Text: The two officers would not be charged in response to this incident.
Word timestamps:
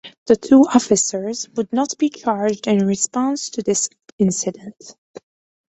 The 0.25 0.35
two 0.35 0.63
officers 0.65 1.47
would 1.55 1.71
not 1.71 1.95
be 1.99 2.09
charged 2.09 2.65
in 2.65 2.87
response 2.87 3.49
to 3.51 3.61
this 3.61 3.87
incident. 4.17 4.95